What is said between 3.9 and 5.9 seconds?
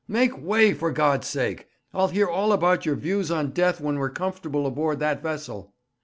we're comfortable aboard that vessel.'